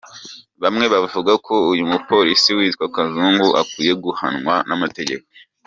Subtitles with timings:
[0.63, 5.25] Bamwe bavuga ko uyu mupolisi witwa Kazungu akwiye guhanwa n’amategeko.